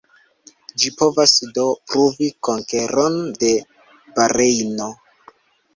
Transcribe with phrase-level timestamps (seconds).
[0.83, 3.53] Ĝi povas do pruvi konkeron de
[4.19, 4.91] Barejno.